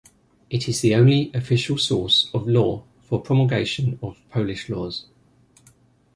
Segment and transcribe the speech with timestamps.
[0.49, 5.05] It is the only official source of law for promulgation of Polish laws.